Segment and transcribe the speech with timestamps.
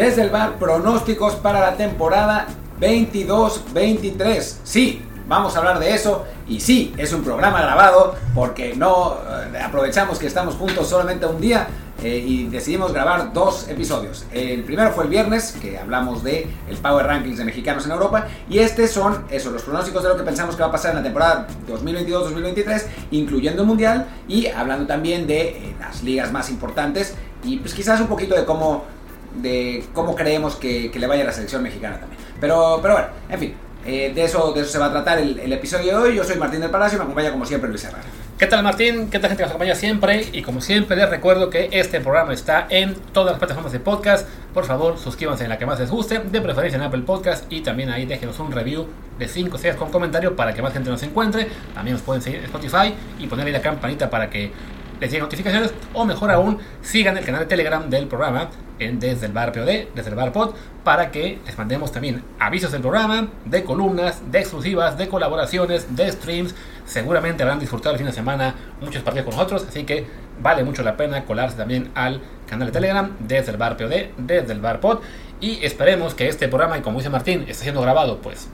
[0.00, 2.46] desde el bar pronósticos para la temporada
[2.80, 4.60] 22-23.
[4.64, 9.18] Sí, vamos a hablar de eso y sí, es un programa grabado porque no
[9.52, 11.68] eh, aprovechamos que estamos juntos solamente un día
[12.02, 14.24] eh, y decidimos grabar dos episodios.
[14.32, 18.26] El primero fue el viernes, que hablamos de el Power Rankings de mexicanos en Europa,
[18.48, 20.96] y este son eso, los pronósticos de lo que pensamos que va a pasar en
[20.96, 27.16] la temporada 2022-2023, incluyendo el Mundial, y hablando también de eh, las ligas más importantes,
[27.44, 28.84] y pues quizás un poquito de cómo,
[29.34, 32.20] de cómo creemos que, que le vaya a la selección mexicana también.
[32.40, 35.38] Pero, pero bueno, en fin, eh, de, eso, de eso se va a tratar el,
[35.38, 36.16] el, episodio de hoy.
[36.16, 38.04] Yo soy Martín del Palacio y me acompaña como siempre Luis Herrera.
[38.40, 39.10] ¿Qué tal Martín?
[39.10, 40.26] ¿Qué tal gente que nos acompaña siempre?
[40.32, 44.26] Y como siempre les recuerdo que este programa está en todas las plataformas de podcast.
[44.54, 47.60] Por favor, suscríbanse en la que más les guste, de preferencia en Apple Podcast y
[47.60, 48.86] también ahí déjenos un review
[49.18, 51.48] de 5 6 con comentario para que más gente nos encuentre.
[51.74, 54.52] También nos pueden seguir en Spotify y poner ahí la campanita para que
[55.00, 59.26] les lleguen notificaciones o mejor aún sigan el canal de Telegram del programa en, desde
[59.26, 63.28] el bar POD, desde el bar pod, para que les mandemos también avisos del programa,
[63.44, 66.54] de columnas, de exclusivas, de colaboraciones, de streams.
[66.86, 70.06] Seguramente habrán disfrutado el fin de semana muchos partidos con nosotros, así que
[70.42, 74.52] vale mucho la pena colarse también al canal de Telegram desde el bar POD, desde
[74.52, 75.00] el bar pod
[75.40, 78.48] y esperemos que este programa, y como dice Martín, está siendo grabado pues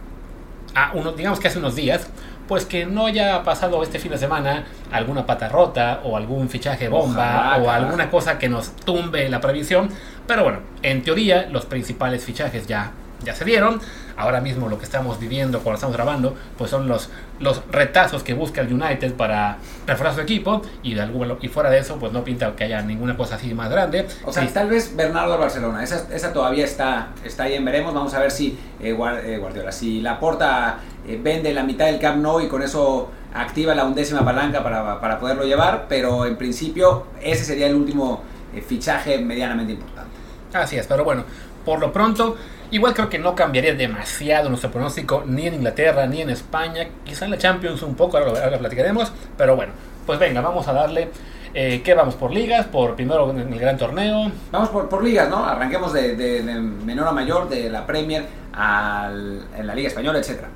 [0.74, 2.06] a uno, digamos que hace unos días,
[2.48, 6.88] pues que no haya pasado este fin de semana alguna pata rota o algún fichaje
[6.88, 9.88] bomba Ojalá, o alguna cosa que nos tumbe la previsión.
[10.26, 12.92] Pero bueno, en teoría los principales fichajes ya,
[13.24, 13.80] ya se dieron.
[14.18, 18.32] Ahora mismo lo que estamos viviendo cuando estamos grabando, pues son los, los retazos que
[18.32, 22.12] busca el United para reforzar su equipo y, de algún, y fuera de eso, pues
[22.12, 24.06] no pinta que haya ninguna cosa así más grande.
[24.24, 24.54] O sea, sí.
[24.54, 27.92] tal vez Bernardo al Barcelona, esa, esa todavía está, está ahí en veremos.
[27.92, 32.22] Vamos a ver si eh, Guardiola, si la porta eh, vende la mitad del Camp
[32.22, 37.06] Nou y con eso activa la undécima palanca para, para poderlo llevar, pero en principio
[37.22, 38.22] ese sería el último
[38.54, 40.10] eh, fichaje medianamente importante.
[40.52, 41.24] Así es, pero bueno,
[41.64, 42.36] por lo pronto,
[42.70, 47.26] igual creo que no cambiaría demasiado nuestro pronóstico ni en Inglaterra ni en España, quizá
[47.26, 49.72] en la Champions un poco, ahora lo, ahora lo platicaremos, pero bueno,
[50.06, 51.10] pues venga, vamos a darle
[51.58, 52.66] eh, ¿Qué vamos por ligas?
[52.66, 54.30] Por primero en el gran torneo.
[54.52, 55.42] Vamos por, por ligas, ¿no?
[55.42, 60.18] Arranquemos de, de, de, menor a mayor, de la Premier al, en la Liga Española,
[60.18, 60.48] etcétera.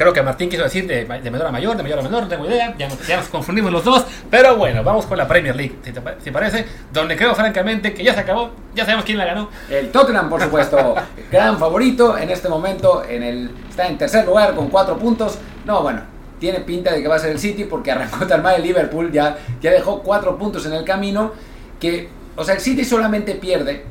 [0.00, 2.28] Creo que Martín quiso decir de, de, menor a mayor, de mayor a menor, no
[2.30, 5.54] tengo idea, ya nos, ya nos, confundimos los dos, pero bueno, vamos con la Premier
[5.54, 9.18] League, si te si parece, donde creo francamente que ya se acabó, ya sabemos quién
[9.18, 9.50] la ganó.
[9.68, 10.94] El Tottenham, por supuesto,
[11.30, 15.82] gran favorito en este momento, en el, está en tercer lugar con cuatro puntos, no,
[15.82, 16.00] bueno,
[16.38, 19.12] tiene pinta de que va a ser el City porque arrancó tan mal el Liverpool,
[19.12, 21.32] ya, ya dejó cuatro puntos en el camino,
[21.78, 23.84] que, o sea, el City solamente pierde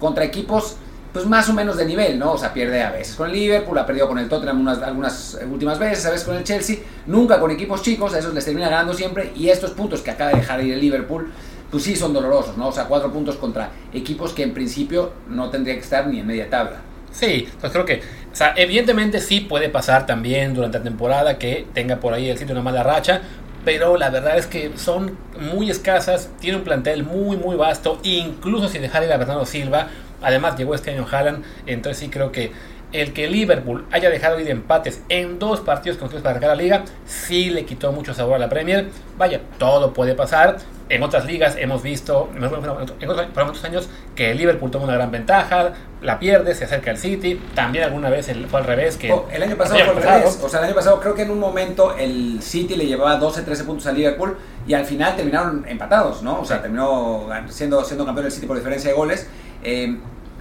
[0.00, 0.78] contra equipos
[1.12, 2.32] pues más o menos de nivel, ¿no?
[2.32, 5.38] O sea, pierde a veces con el Liverpool, ha perdido con el Tottenham unas, algunas
[5.50, 8.68] últimas veces, a veces con el Chelsea, nunca con equipos chicos, a esos les termina
[8.68, 11.30] ganando siempre, y estos puntos que acaba de dejar ir el Liverpool,
[11.70, 12.68] pues sí son dolorosos, ¿no?
[12.68, 16.26] O sea, cuatro puntos contra equipos que en principio no tendría que estar ni en
[16.26, 16.80] media tabla.
[17.12, 18.00] Sí, pues creo que,
[18.32, 22.38] o sea, evidentemente sí puede pasar también durante la temporada que tenga por ahí el
[22.38, 23.20] sitio una mala racha,
[23.64, 28.68] pero la verdad es que son muy escasas, tiene un plantel muy muy vasto, incluso
[28.68, 29.88] si dejar ir a Bernardo Silva,
[30.22, 32.52] además llegó este año Haaland, entonces sí creo que
[32.92, 36.84] el que Liverpool haya dejado ir empates en dos partidos consecutivos para ganar la liga,
[37.06, 38.88] sí le quitó mucho sabor a la Premier.
[39.16, 40.58] Vaya, todo puede pasar.
[40.88, 44.94] En otras ligas hemos visto, en otros, por muchos años, que el Liverpool toma una
[44.94, 45.72] gran ventaja,
[46.02, 47.40] la pierde, se acerca al City.
[47.54, 48.98] También alguna vez fue al revés.
[48.98, 50.40] Que oh, el año pasado fue al revés.
[50.42, 53.40] O sea, el año pasado creo que en un momento el City le llevaba 12,
[53.40, 56.40] 13 puntos al Liverpool y al final terminaron empatados, ¿no?
[56.40, 59.26] O sea, terminó siendo, siendo campeón el City por diferencia de goles.
[59.62, 59.98] Eh,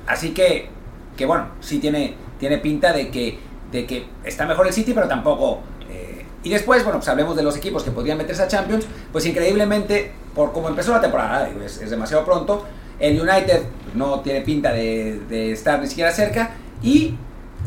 [0.08, 0.70] así que,
[1.16, 3.38] que bueno, sí tiene tiene pinta de que,
[3.72, 5.62] de que está mejor el City, pero tampoco...
[5.92, 9.28] Eh, y después, bueno, pues hablemos de los equipos que podrían meterse a Champions, pues
[9.28, 12.66] increíblemente, por como empezó la temporada, es, es demasiado pronto,
[13.00, 13.62] el United
[13.94, 17.14] no tiene pinta de, de, estar ni siquiera cerca, y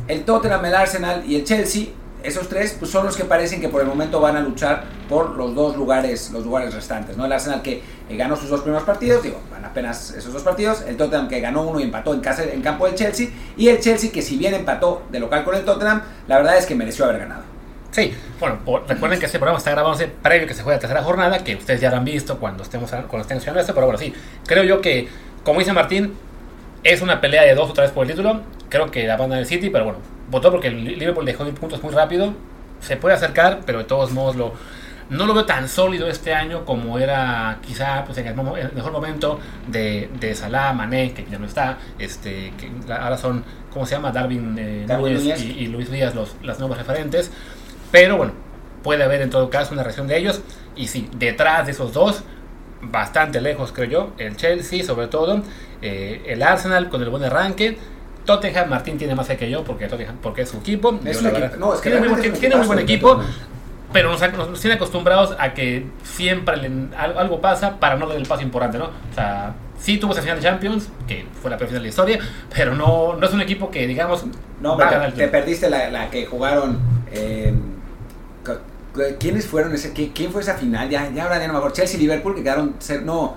[0.08, 1.86] el Tottenham, el Arsenal y el Chelsea,
[2.24, 5.36] esos tres pues son los que parecen que por el momento van a luchar por
[5.36, 7.26] los dos lugares, los lugares restantes, ¿no?
[7.26, 10.82] El Arsenal que eh, ganó sus dos primeros partidos, digo, van apenas esos dos partidos,
[10.88, 13.78] el Tottenham que ganó uno y empató en, casa, en campo del Chelsea, y el
[13.78, 17.04] Chelsea que si bien empató de local con el Tottenham, la verdad es que mereció
[17.04, 17.42] haber ganado.
[17.90, 21.02] Sí, bueno, por, recuerden que este programa está grabándose previo que se juegue la tercera
[21.02, 23.98] jornada, que ustedes ya lo han visto cuando estemos cuando estén escuchando esto, pero bueno,
[23.98, 24.12] sí,
[24.46, 25.08] creo yo que,
[25.44, 26.14] como dice Martín,
[26.82, 29.46] es una pelea de dos o tres por el título, creo que la banda del
[29.46, 30.00] City, pero bueno,
[30.34, 32.34] votó porque el Liverpool dejó de puntos muy rápido,
[32.80, 34.52] se puede acercar, pero de todos modos lo,
[35.10, 38.92] no lo veo tan sólido este año como era quizá pues, en el, el mejor
[38.92, 39.38] momento
[39.68, 44.10] de, de, Salah, Mané, que ya no está, este, que ahora son, ¿cómo se llama?
[44.12, 47.30] Darwin, eh, Darwin Núñez y, y, Luis Díaz los, las nuevos referentes,
[47.90, 48.32] pero bueno,
[48.82, 50.42] puede haber en todo caso una reacción de ellos,
[50.74, 52.24] y sí, detrás de esos dos,
[52.82, 55.42] bastante lejos creo yo, el Chelsea sobre todo,
[55.86, 57.76] Eh, el Arsenal con el buen arranque.
[58.24, 60.98] Tottenham, Martín tiene más fe que yo porque, Tottenham, porque es su equipo.
[61.04, 63.20] Es un equipo- verdad, no, es que tiene muy, buen- tiene muy equipo,
[63.92, 68.26] pero nos, nos tiene acostumbrados a que siempre le- algo pasa para no dar el
[68.26, 68.86] paso importante, ¿no?
[68.86, 71.90] O sea, sí tuvo esa final de Champions, que fue la peor final de la
[71.90, 72.18] historia,
[72.54, 74.24] pero no, no es un equipo que, digamos,
[74.60, 76.78] No, va te perdiste la, la que jugaron.
[77.12, 77.54] eh,
[79.18, 79.92] ¿Quiénes fueron ese?
[79.92, 80.88] ¿Quién fue esa final?
[80.88, 81.74] Ya, ya ahora ya no me acuerdo.
[81.74, 83.34] Chelsea Liverpool que quedaron no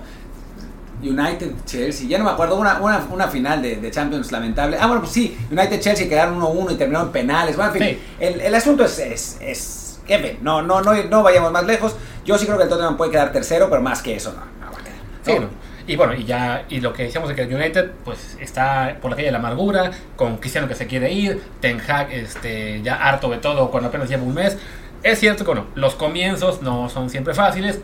[1.02, 4.76] United Chelsea, ya no me acuerdo, una, una, una final de, de Champions lamentable.
[4.80, 7.56] Ah, bueno, pues sí, United Chelsea quedaron 1-1 y terminaron en penales.
[7.56, 8.02] Bueno, en fin, Sí.
[8.20, 10.00] el, el asunto es, es, es
[10.40, 11.94] no, no, no, no vayamos más lejos.
[12.24, 14.72] Yo sí creo que el Tottenham puede quedar tercero, pero más que eso no, no
[14.72, 14.96] va a quedar.
[15.22, 15.40] Sí, ¿no?
[15.40, 15.48] ¿no?
[15.86, 19.10] Y bueno, y ya, y lo que decíamos de que el United, pues está por
[19.10, 22.96] la calle de la amargura, con Cristiano que se quiere ir, Ten Hag este, ya
[22.96, 24.58] harto de todo cuando apenas lleva un mes.
[25.02, 27.80] Es cierto que bueno, los comienzos no son siempre fáciles.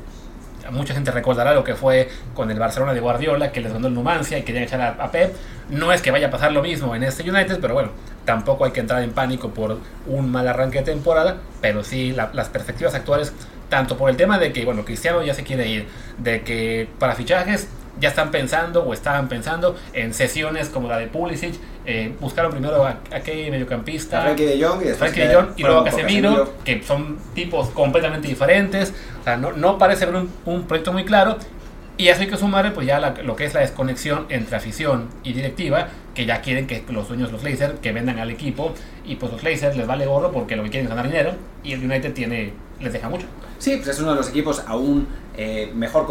[0.70, 3.94] Mucha gente recordará lo que fue con el Barcelona de Guardiola, que les ganó el
[3.94, 5.34] Numancia y querían echar a, a Pep.
[5.70, 7.90] No es que vaya a pasar lo mismo en este United, pero bueno,
[8.24, 11.36] tampoco hay que entrar en pánico por un mal arranque de temporada.
[11.60, 13.32] Pero sí, la- las perspectivas actuales,
[13.68, 15.88] tanto por el tema de que, bueno, Cristiano ya se quiere ir,
[16.18, 17.68] de que para fichajes
[18.00, 21.54] ya están pensando o estaban pensando en sesiones como la de Pulisic.
[21.86, 24.20] eh, buscaron primero a, a qué mediocampista.
[24.20, 26.54] A Frankie de Jong y después Frankie de quedaron- Jong y fueron luego con Casemiro,
[26.64, 28.94] que son tipos completamente diferentes.
[29.20, 31.36] O sea, no, no parece haber un, un proyecto muy claro.
[31.96, 35.08] Y eso hay que sumarle pues ya la- lo que es la desconexión entre afición
[35.22, 38.72] y directiva, que ya quieren que los dueños, los Lakers, que vendan al equipo.
[39.04, 41.32] Y pues los Lakers les vale gorro porque lo que quieren es ganar dinero.
[41.62, 43.26] Y el United tiene les deja mucho.
[43.58, 45.06] Sí, pues es uno de los equipos aún
[45.36, 46.06] eh, mejor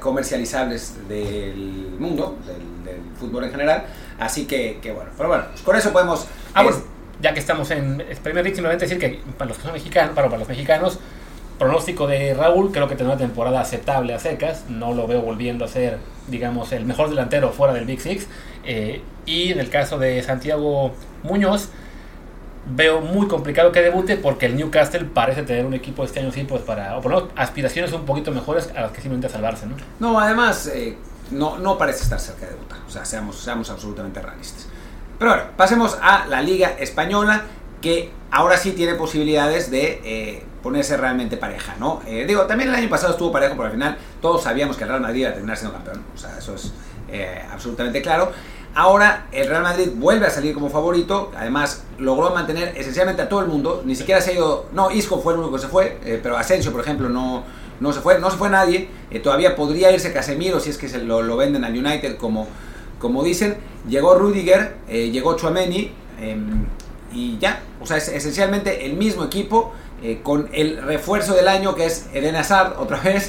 [0.00, 3.84] comercializables del mundo, del, del fútbol en general.
[4.18, 6.26] Así que, que bueno, pero bueno, pues con eso podemos...
[6.52, 6.84] Ah, es- bueno,
[7.20, 10.14] ya que estamos en el Premier League, simplemente decir que para los que son mexicanos,
[10.14, 10.98] para, para los mexicanos,
[11.58, 14.64] pronóstico de Raúl, creo que tendrá una temporada aceptable a secas.
[14.68, 15.98] No lo veo volviendo a ser,
[16.28, 18.26] digamos, el mejor delantero fuera del Big Six.
[18.66, 21.70] Eh, y en el caso de Santiago Muñoz,
[22.66, 26.44] veo muy complicado que debute porque el Newcastle parece tener un equipo este año sí,
[26.44, 26.98] pues para,
[27.36, 29.76] aspiraciones un poquito mejores a las que simplemente salvarse, ¿no?
[30.00, 30.96] No, además, eh,
[31.30, 32.78] no, no parece estar cerca de debutar.
[32.86, 34.66] O sea, seamos, seamos absolutamente realistas.
[35.18, 37.44] Pero bueno, pasemos a la Liga Española,
[37.80, 42.00] que ahora sí tiene posibilidades de eh, ponerse realmente pareja, ¿no?
[42.06, 44.88] Eh, digo, también el año pasado estuvo parejo, pero al final todos sabíamos que el
[44.88, 46.02] Real Madrid iba a terminar siendo campeón.
[46.14, 46.72] O sea, eso es
[47.52, 48.32] absolutamente claro.
[48.74, 53.40] Ahora el Real Madrid vuelve a salir como favorito, además logró mantener esencialmente a todo
[53.40, 55.98] el mundo, ni siquiera se ha ido, no, Isco fue el único que se fue,
[56.04, 57.44] eh, pero Asensio, por ejemplo, no,
[57.80, 60.88] no se fue, no se fue nadie, eh, todavía podría irse Casemiro si es que
[60.88, 62.48] se lo, lo venden al United como,
[62.98, 63.56] como dicen,
[63.88, 66.36] llegó Rudiger, eh, llegó Chouameni, eh,
[67.12, 69.72] y ya, o sea, es esencialmente el mismo equipo,
[70.02, 73.28] eh, con el refuerzo del año que es Eden Hazard otra vez,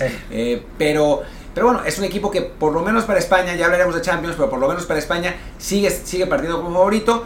[0.77, 1.24] pero,
[1.55, 4.35] pero bueno, es un equipo que por lo menos para España, ya hablaremos de Champions,
[4.35, 7.23] pero por lo menos para España sigue, sigue partiendo como favorito.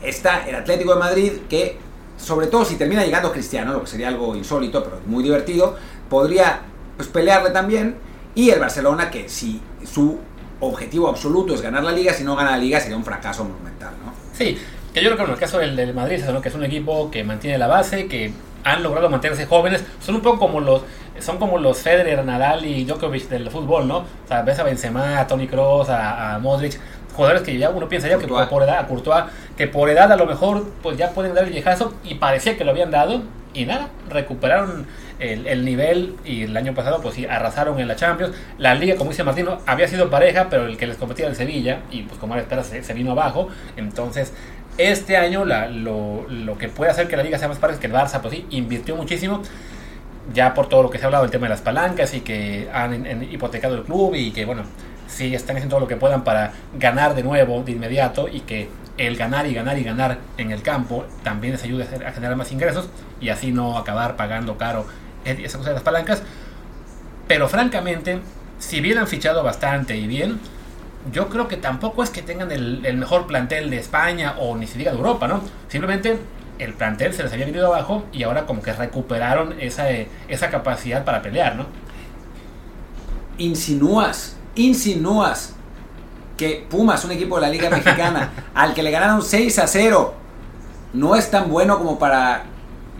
[0.00, 1.76] Está el Atlético de Madrid, que
[2.16, 5.76] sobre todo si termina llegando Cristiano, lo que sería algo insólito, pero muy divertido,
[6.08, 6.60] podría
[6.96, 7.96] pues, pelearle también.
[8.36, 10.16] Y el Barcelona, que si su
[10.60, 13.94] objetivo absoluto es ganar la liga, si no gana la liga sería un fracaso monumental,
[14.04, 14.12] ¿no?
[14.32, 14.56] Sí,
[14.94, 17.24] que yo creo que en el caso del, del Madrid que es un equipo que
[17.24, 20.82] mantiene la base, que han logrado mantenerse jóvenes, son un poco como los
[21.20, 23.98] son como los Federer, Nadal y Djokovic del fútbol, ¿no?
[23.98, 26.78] O sea, ves a Benzema, a Toni Kroos, a, a Modric,
[27.14, 28.48] jugadores que ya uno piensa ya que Courtois.
[28.48, 29.24] por, por edad, a Courtois,
[29.56, 32.64] que por edad a lo mejor pues ya pueden dar el viejazo y parecía que
[32.64, 33.22] lo habían dado
[33.54, 34.86] y nada, recuperaron
[35.18, 38.34] el, el nivel y el año pasado pues sí, arrasaron en la Champions.
[38.56, 41.36] La liga, como dice Martino, había sido pareja, pero el que les competía era el
[41.36, 43.48] Sevilla y pues como era se, se vino abajo.
[43.76, 44.32] Entonces,
[44.78, 47.80] este año la- lo, lo que puede hacer que la liga sea más pareja es
[47.82, 49.42] que el Barça pues sí, invirtió muchísimo
[50.32, 52.68] ya por todo lo que se ha hablado, el tema de las palancas y que
[52.72, 54.62] han hipotecado el club y que, bueno,
[55.08, 58.68] sí están haciendo todo lo que puedan para ganar de nuevo, de inmediato, y que
[58.98, 62.52] el ganar y ganar y ganar en el campo también les ayude a generar más
[62.52, 62.88] ingresos
[63.20, 64.86] y así no acabar pagando caro
[65.24, 66.22] esa cosa de las palancas.
[67.26, 68.20] Pero francamente,
[68.58, 70.38] si bien han fichado bastante y bien,
[71.10, 74.66] yo creo que tampoco es que tengan el, el mejor plantel de España o ni
[74.66, 75.40] se diga de Europa, ¿no?
[75.68, 76.18] Simplemente
[76.62, 80.50] el plantel se les había venido abajo y ahora como que recuperaron esa, eh, esa
[80.50, 81.66] capacidad para pelear, ¿no?
[83.38, 85.54] Insinúas, insinúas
[86.36, 90.14] que Pumas, un equipo de la Liga Mexicana, al que le ganaron 6 a 0,
[90.94, 92.44] no es tan bueno como para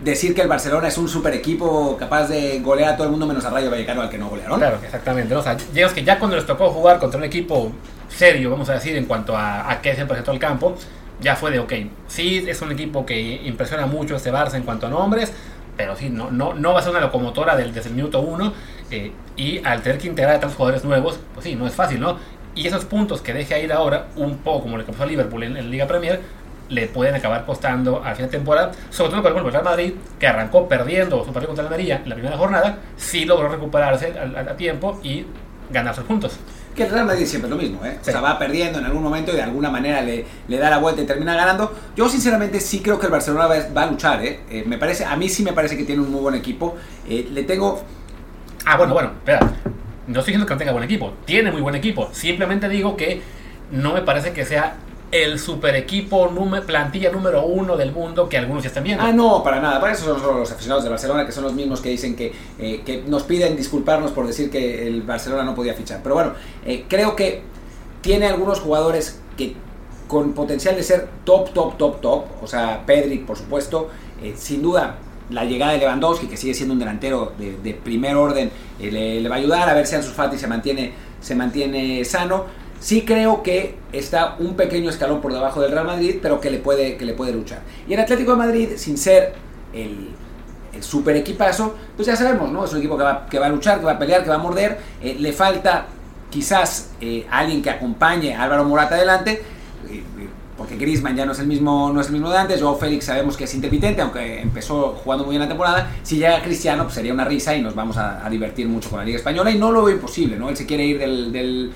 [0.03, 3.25] decir que el Barcelona es un super equipo capaz de golear a todo el mundo
[3.25, 4.59] menos a Rayo Vallecano al que no golearon.
[4.59, 5.33] Claro, exactamente.
[5.35, 7.71] O sea, digamos que ya cuando les tocó jugar contra un equipo
[8.09, 10.75] serio, vamos a decir, en cuanto a, a qué se presentó al campo,
[11.21, 11.73] ya fue de ok.
[12.07, 15.33] Sí, es un equipo que impresiona mucho este Barça en cuanto a nombres,
[15.77, 18.53] pero sí, no, no, no va a ser una locomotora del, desde el minuto uno.
[18.91, 21.99] eh, y al tener que integrar a tantos jugadores nuevos, pues sí, no es fácil,
[21.99, 22.17] ¿no?
[22.55, 25.55] Y esos puntos que deje ir ahora, un poco como le pasó a Liverpool en,
[25.55, 26.21] la Liga Premier,
[26.69, 28.71] le pueden acabar costando al fin de temporada.
[28.91, 32.01] Sobre todo, por ejemplo, el Real Madrid, que arrancó perdiendo su partido contra la Almería
[32.03, 35.25] en la primera jornada, sí logró recuperarse a, tiempo y
[35.71, 36.37] ganar sus puntos.
[36.75, 37.97] Que el Real Madrid siempre es lo mismo, ¿eh?
[38.01, 40.79] O sea, va perdiendo en algún momento y de alguna manera le, le, da la
[40.79, 41.71] vuelta y termina ganando.
[41.95, 44.39] Yo sinceramente sí creo que el Barcelona va, a luchar, ¿eh?
[44.49, 44.63] ¿eh?
[44.65, 46.75] Me parece, a mí sí me parece que tiene un muy buen equipo.
[47.07, 47.83] Eh, le tengo...
[48.65, 49.39] Ah, bueno, bueno, espera.
[50.07, 51.13] No estoy diciendo que no tenga buen equipo.
[51.25, 52.09] Tiene muy buen equipo.
[52.11, 53.21] Simplemente digo que
[53.71, 54.75] no me parece que sea
[55.13, 56.27] el super equipo,
[56.65, 59.03] plantilla número uno del mundo que algunos ya están viendo.
[59.03, 59.79] Ah, no, para nada.
[59.79, 62.81] Para eso son los aficionados de Barcelona, que son los mismos que dicen que, eh,
[62.83, 65.99] que nos piden disculparnos por decir que el Barcelona no podía fichar.
[66.01, 66.33] Pero bueno,
[66.65, 67.43] eh, creo que
[68.01, 69.55] tiene algunos jugadores que
[70.07, 72.25] con potencial de ser top, top, top, top.
[72.41, 73.89] O sea, Pedri, por supuesto.
[74.23, 74.97] Eh, sin duda,
[75.29, 79.35] la llegada de Lewandowski, que sigue siendo un delantero de, primer orden, le, le, va
[79.35, 80.91] a ayudar a ver si Ansu Fati se mantiene,
[81.21, 86.17] se mantiene sano sí creo que está un pequeño escalón por debajo del Real Madrid,
[86.21, 87.61] pero que le puede, que le puede luchar.
[87.87, 89.35] Y el Atlético de Madrid, sin ser
[89.73, 90.09] el,
[90.73, 92.65] el super equipazo, pues ya sabemos, ¿no?
[92.65, 94.35] Es un equipo que va, que va a luchar, que va a pelear, que va
[94.35, 94.77] a morder.
[95.01, 95.85] Eh, le falta
[96.29, 99.41] quizás eh, alguien que acompañe a Álvaro Morata adelante.
[99.89, 100.03] Eh,
[100.57, 103.05] porque Griezmann ya no es el mismo no es el mismo de antes, Joao Félix
[103.05, 106.93] sabemos que es intermitente, aunque empezó jugando muy bien la temporada, si llega Cristiano pues
[106.93, 109.71] sería una risa y nos vamos a, divertir mucho con la Liga Española y no
[109.71, 110.49] lo veo imposible, ¿no?
[110.49, 111.71] Él se quiere ir del del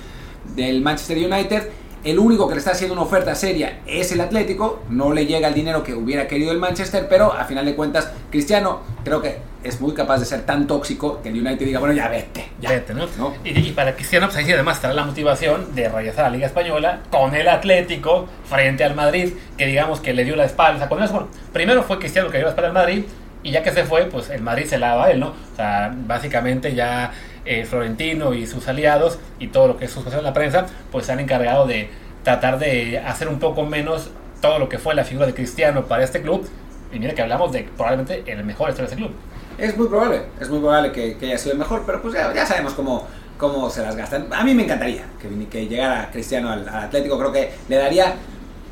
[0.81, 1.69] Manchester United.
[2.03, 4.83] El único que le está haciendo una oferta seria es el Atlético.
[4.89, 8.11] No le llega el dinero que hubiera querido el Manchester, pero a final de cuentas,
[8.29, 11.93] Cristiano creo que es muy capaz de ser tan tóxico que el United diga, bueno,
[11.93, 12.49] ya vete.
[12.61, 12.69] Ya.
[12.69, 13.07] Vete, ¿no?
[13.43, 17.01] Y, para Cristiano, pues ahí además estará la motivación de regresar a la Liga Española
[17.11, 20.87] con el Atlético frente al Madrid, que digamos que le dio la espalda.
[20.87, 23.03] Con eso, primero fue Cristiano que dio la espalda al Madrid,
[23.43, 25.27] y ya que se fue, pues el Madrid se la daba a él, ¿no?
[25.27, 27.11] O sea, básicamente ya
[27.47, 31.13] eh, Florentino y sus aliados y todo lo que es en la prensa, pues se
[31.13, 31.89] han encargado de
[32.23, 34.09] tratar de hacer un poco menos
[34.41, 36.47] todo lo que fue la figura de Cristiano para este club.
[36.91, 39.11] Y mira que hablamos de probablemente el mejor de este club.
[39.57, 42.73] Es muy probable, es muy probable que, haya sido el mejor, pero pues ya, sabemos
[42.73, 44.27] cómo, cómo se las gastan.
[44.31, 48.15] A mí me encantaría que, que llegara Cristiano al, Atlético, creo que le daría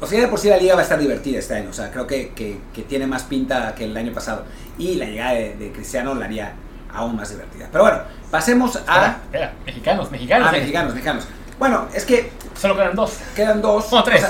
[0.02, 1.70] o sea, de por sí la liga va a estar divertida este año.
[1.70, 4.44] O sea, creo que, que, tiene más pinta que el año pasado.
[4.78, 6.54] Y la llegada de, de, Cristiano la haría
[6.96, 7.68] aún más divertida.
[7.72, 8.00] Pero bueno,
[8.32, 9.18] pasemos a.
[9.26, 10.48] Espera, mexicanos, mexicanos.
[10.50, 11.28] Ah, mexicanos, mexicanos.
[11.60, 12.32] Bueno, es que.
[12.56, 13.20] Solo quedan dos.
[13.36, 13.92] Quedan dos.
[13.92, 14.26] No, tres.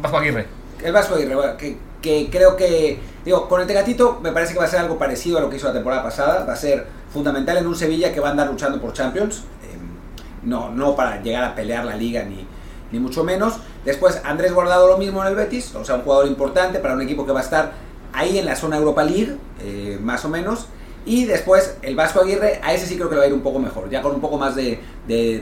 [0.00, 0.46] Vasco Aguirre.
[0.82, 3.00] El Vasco Aguirre, que, que creo que.
[3.24, 5.56] Digo, con el Tegatito me parece que va a ser algo parecido a lo que
[5.56, 6.44] hizo la temporada pasada.
[6.44, 9.44] Va a ser fundamental en un Sevilla que va a andar luchando por Champions.
[9.62, 12.46] Em, no, no para llegar a pelear la liga ni,
[12.92, 13.54] ni mucho menos.
[13.84, 17.00] Después Andrés Guardado lo mismo en el Betis, o sea, un jugador importante para un
[17.00, 17.72] equipo que va a estar
[18.12, 20.66] ahí en la zona Europa League, eh, más o menos.
[21.04, 23.42] Y después el Vasco Aguirre, a ese sí creo que le va a ir un
[23.42, 24.78] poco mejor, ya con un poco más de,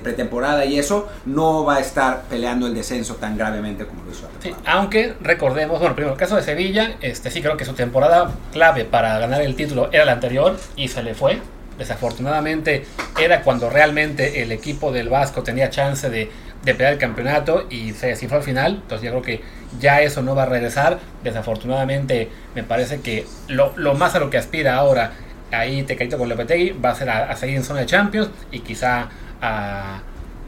[0.02, 4.26] pretemporada y eso, no va a estar peleando el descenso tan gravemente como lo hizo
[4.40, 8.32] sí, aunque recordemos, bueno, primero el caso de Sevilla, este sí creo que su temporada
[8.52, 11.38] clave para ganar el título era la anterior y se le fue.
[11.78, 12.84] Desafortunadamente
[13.18, 16.30] era cuando realmente el equipo del Vasco tenía chance de,
[16.62, 18.80] de pelear el campeonato y se descifró al final.
[18.82, 19.40] Entonces yo creo que
[19.78, 20.98] ya eso no va a regresar.
[21.24, 25.12] Desafortunadamente me parece que lo, lo más a lo que aspira ahora
[25.50, 29.08] ahí te caído con Lopetegui, va a a, seguir en zona de Champions y quizá
[29.40, 30.00] a,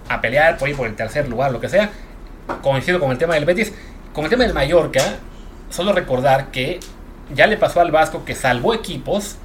[0.08, 1.90] a, pelear por ahí por el tercer lugar, lo que sea.
[2.62, 3.72] Coincido con el tema del Betis.
[4.12, 5.00] Con el tema del Mallorca,
[5.70, 6.80] solo recordar que
[7.34, 9.36] ya le pasó al Vasco que salvó equipos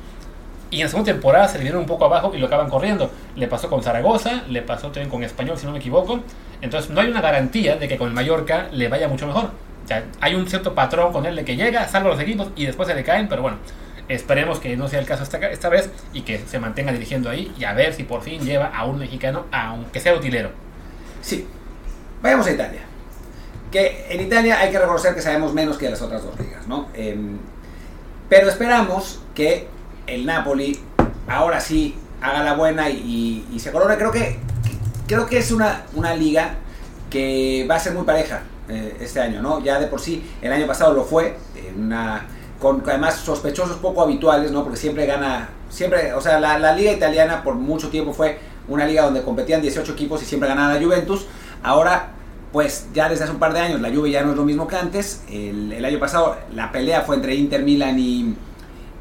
[0.69, 3.09] y en segunda temporada se le dieron un poco abajo y lo acaban corriendo.
[3.35, 6.19] Le pasó con Zaragoza, le pasó también con Español, si no me equivoco.
[6.61, 9.51] Entonces no hay una garantía de que con el Mallorca le vaya mucho mejor.
[10.19, 12.95] Hay un cierto patrón con él de que llega, salva los equipos y después se
[12.95, 13.57] le caen, pero bueno,
[14.09, 17.53] Esperemos que no sea el caso esta, esta vez y que se mantenga dirigiendo ahí
[17.59, 20.51] y a ver si por fin lleva a un mexicano, aunque sea utilero.
[21.21, 21.47] Sí.
[22.21, 22.81] Vayamos a Italia.
[23.71, 26.87] Que en Italia hay que reconocer que sabemos menos que las otras dos ligas, ¿no?
[26.93, 27.37] Em,
[28.29, 29.67] pero esperamos que
[30.07, 30.79] el Napoli
[31.27, 33.97] ahora sí haga la buena y, se corone.
[33.97, 34.39] Creo que,
[35.05, 36.55] creo que es una, una liga
[37.09, 39.61] que va a ser muy pareja eh, este año, ¿no?
[39.61, 41.37] Ya de por sí, el año pasado lo fue,
[41.75, 42.25] una
[42.59, 44.63] con además sospechosos poco habituales, ¿no?
[44.63, 49.03] Porque siempre gana, siempre, o sea, la, liga italiana por mucho tiempo fue una liga
[49.03, 51.27] donde competían 18 equipos y siempre ganaba la Juventus.
[51.63, 52.09] Ahora,
[52.51, 54.67] pues ya desde hace un par de años la Juve ya no es lo mismo
[54.67, 55.23] que antes.
[55.29, 58.35] El, año pasado la pelea fue entre Inter, Milan y,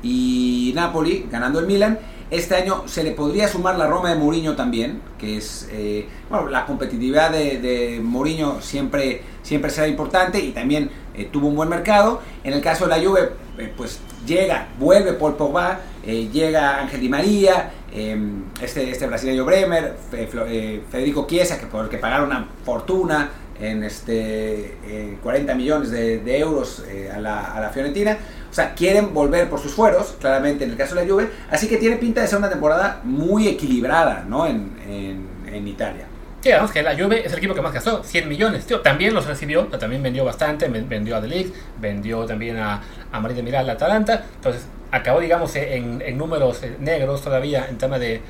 [0.02, 1.98] y Napoli, ganando el Milan.
[2.28, 6.48] Este año se le podría sumar la Roma de Mourinho también, que es, eh, bueno,
[6.48, 11.68] la competitividad de, de Mourinho siempre, siempre será importante y también eh, tuvo un buen
[11.68, 12.20] mercado.
[12.42, 17.08] En el caso de la Juve, eh, pues llega, vuelve Paul Pogba, llega Ángel Di
[17.08, 23.30] María, em, este, este brasileño Bremer, eh, Federico Chiesa, que por que pagaron una fortuna
[23.58, 28.18] en este 40 millones de, euros a, la, a, la, Fiorentina.
[28.50, 31.66] O sea, quieren volver por sus fueros, claramente en el caso de la Juve, así
[31.66, 34.46] que tiene pinta de ser una temporada muy equilibrada ¿no?
[34.46, 36.06] en, en Italia.
[36.42, 38.66] Sí, además que la Juve es el equipo que más gastó, 100 millones.
[38.66, 41.50] Tío, también los recibió, también vendió bastante, vendió a The
[41.80, 44.24] vendió también a, a María de Miral, a Atalanta.
[44.36, 48.20] Entonces, acabó, digamos, en, en números eh, negros todavía en tema de,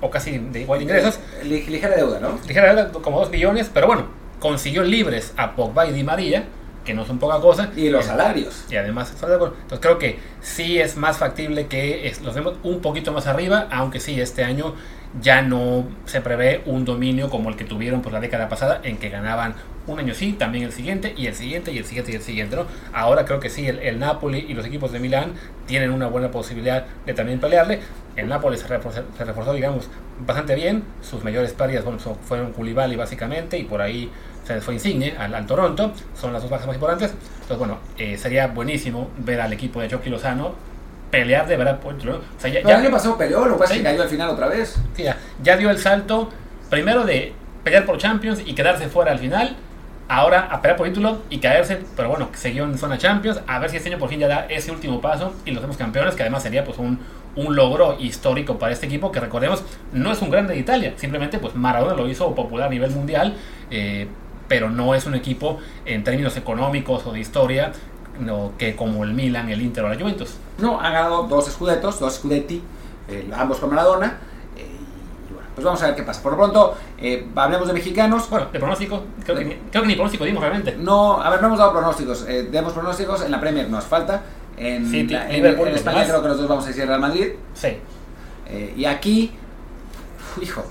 [0.00, 1.18] o casi de igual ingresos.
[1.44, 2.38] Ligera deuda, ¿no?
[2.46, 4.06] Ligera deuda, como 2 millones, pero bueno,
[4.38, 6.44] consiguió libres a Pogba y Di María,
[6.84, 7.70] que no son poca cosa.
[7.76, 8.64] Y los salarios.
[8.68, 13.26] Y además, entonces creo que sí es más factible que los vemos un poquito más
[13.26, 14.74] arriba, aunque sí, este año
[15.20, 18.96] ya no se prevé un dominio como el que tuvieron por la década pasada, en
[18.96, 19.54] que ganaban
[19.86, 22.56] un año sí, también el siguiente, y el siguiente, y el siguiente, y el siguiente.
[22.56, 22.66] ¿no?
[22.92, 25.32] Ahora creo que sí, el, Napoli y los equipos de Milán
[25.66, 27.80] tienen una buena posibilidad de también pelearle.
[28.16, 29.88] El Napoli se reforzó, digamos,
[30.24, 30.84] bastante bien.
[31.02, 34.10] Sus mayores pérdidas bueno, fueron Koulibaly básicamente, y por ahí
[34.44, 35.92] se fue Insigne al, Toronto.
[36.14, 37.10] Son las dos bajas más importantes.
[37.10, 40.71] Entonces, bueno, eh, sería buenísimo ver al equipo de Chucky Lozano
[41.12, 42.14] pelear de verdad por ¿no?
[42.14, 44.30] o sea, ya, el año pasado peleó, lo que pasa es que cayó al final
[44.30, 44.76] otra vez.
[44.96, 45.04] Sí,
[45.42, 46.30] ya, dio el salto
[46.70, 49.54] primero de pelear por Champions y quedarse fuera al final.
[50.08, 53.40] Ahora a pelear por título y caerse, pero bueno, siguió en zona Champions.
[53.46, 55.76] A ver si este año por fin ya da ese último paso y los hacemos
[55.76, 56.98] campeones, que además sería pues un,
[57.36, 61.38] un logro histórico para este equipo que recordemos no es un grande de Italia, simplemente
[61.38, 63.36] pues Maradona lo hizo popular a nivel mundial,
[63.70, 64.08] eh,
[64.48, 67.72] pero no es un equipo en términos económicos o de historia
[68.20, 70.34] no, que como el Milan, el Inter o la Juventus.
[70.58, 72.62] No, han ganado dos escudetos, dos scudetti,
[73.08, 74.18] eh, ambos con Maradona.
[74.56, 74.66] Eh,
[75.28, 76.22] y bueno, pues vamos a ver qué pasa.
[76.22, 78.28] Por lo pronto, eh, hablemos de mexicanos.
[78.28, 80.76] Bueno, de pronóstico, creo, que, ni, creo que ni pronóstico dimos realmente.
[80.76, 82.26] No, a ver, no hemos dado pronósticos.
[82.26, 84.22] demos pronósticos, en la Premier nos falta.
[84.56, 85.10] En, en,
[85.74, 87.32] España creo que nosotros vamos a decir Real Madrid.
[87.54, 87.78] Sí.
[88.76, 89.32] y aquí,
[90.40, 90.64] hijo,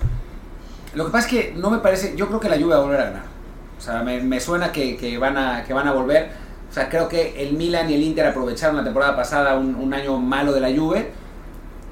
[0.94, 2.86] lo que pasa es que no me parece, yo creo que la lluvia va a
[2.86, 3.24] volver a ganar.
[3.78, 6.30] O sea, me, me suena que, que, van a, que van a volver
[6.72, 10.18] o sea, creo que el Milan y el Inter aprovecharon la temporada pasada un, año
[10.18, 11.10] malo de la Juve.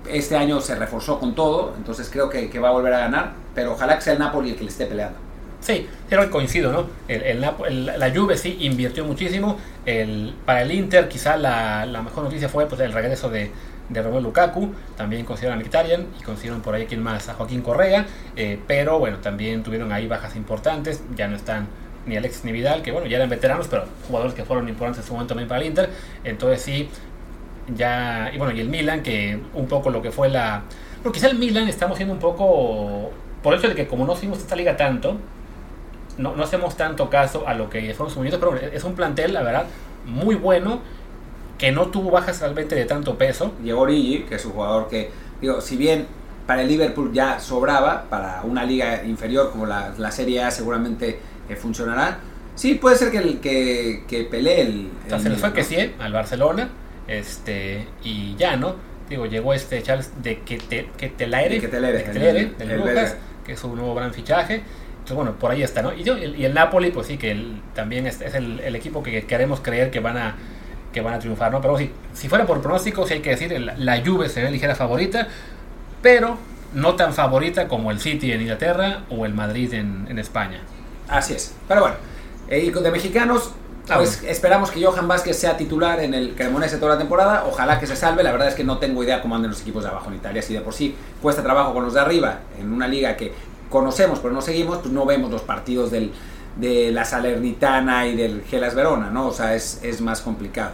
[0.07, 3.73] Este año se reforzó con todo, entonces creo que, va a volver a ganar, pero
[3.73, 5.17] ojalá que sea el Napoli el que le esté peleando.
[5.59, 6.87] Sí, creo que coincido, ¿no?
[7.09, 9.57] El, la Juve sí invirtió muchísimo.
[9.85, 13.51] El, para el Inter quizá la, mejor noticia fue pues, el regreso de,
[13.89, 17.61] de Romelu Lukaku, también consiguieron a Mkhitaryan y consiguieron por ahí quien más, a Joaquín
[17.61, 18.05] Correa,
[18.37, 21.67] eh, pero bueno, también tuvieron ahí bajas importantes, ya no están
[22.05, 25.07] ni Alex ni Vidal, que bueno, ya eran veteranos, pero jugadores que fueron importantes en
[25.07, 25.89] su momento también para el Inter.
[26.23, 26.89] Entonces sí,
[27.75, 30.63] ya, y bueno, y el Milan, que un poco lo que fue la...
[30.97, 34.15] Bueno, quizá el Milan estamos siendo un poco, por el hecho de que como no
[34.15, 35.17] seguimos esta liga tanto,
[36.17, 39.41] no, no hacemos tanto caso a lo que fueron sus pero es un plantel, la
[39.41, 39.65] verdad,
[40.05, 40.81] muy bueno,
[41.57, 43.53] que no tuvo bajas realmente de tanto peso.
[43.63, 46.07] Llegó Origi, que es un jugador que, digo, si bien
[46.47, 51.19] para el Liverpool ya sobraba, para una liga inferior como la, la Serie A seguramente
[51.55, 52.19] funcionará.
[52.55, 54.89] Sí, puede ser que, el, que, que pelee el.
[55.07, 56.69] se le fue que sí, al Barcelona.
[57.07, 58.75] Este, y ya, ¿no?
[59.09, 63.15] Digo, llegó este Charles de que te, que te la que te de del Lucas,
[63.43, 64.61] que es un nuevo gran fichaje.
[64.91, 65.91] Entonces, bueno, por ahí está, ¿no?
[65.91, 69.25] Y, yo, y el Napoli, pues sí, que también es, es el, el, equipo que
[69.25, 70.35] queremos creer que van a
[70.93, 71.61] que van a triunfar, ¿no?
[71.61, 74.75] Pero sí, si fuera por pronóstico, sí hay que decir, la, la Juve sería ligera
[74.75, 75.27] favorita,
[76.01, 76.37] pero
[76.73, 80.61] no tan favorita como el City en Inglaterra o el Madrid en, en España.
[81.09, 81.53] Así es.
[81.67, 81.95] Pero bueno,
[82.47, 83.51] eh, y de mexicanos,
[83.89, 87.45] ah, pues esperamos que Johan Vázquez sea titular en el Cremonese toda la temporada.
[87.47, 88.23] Ojalá que se salve.
[88.23, 90.41] La verdad es que no tengo idea cómo andan los equipos de abajo en Italia.
[90.41, 93.33] Si de por sí cuesta trabajo con los de arriba en una liga que
[93.69, 96.11] conocemos pero no seguimos, pues no vemos los partidos del,
[96.55, 99.27] de la Salernitana y del Gelas Verona, ¿no?
[99.27, 100.71] O sea, es, es más complicado.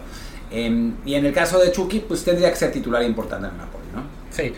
[0.51, 3.85] Em, y en el caso de Chucky, pues tendría que ser titular importante en Napoli,
[3.93, 4.03] ¿no?
[4.31, 4.53] Sí.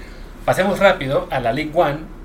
[0.46, 2.17] Pasemos rápido a la League One